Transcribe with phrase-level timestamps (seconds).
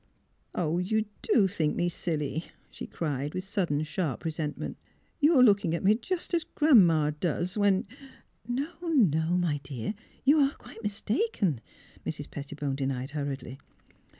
[0.31, 4.77] *' Oh, you do think me silly!" she cried, with sudden sharp resentment."
[5.21, 8.13] You are looking at me just as Gran 'ma does when I —■—"
[8.45, 9.93] *' No, no, my dear.
[10.25, 11.61] You are quite mistaken,"
[12.03, 12.31] Mrs.
[12.31, 13.59] Pettibone denied, hurriedly.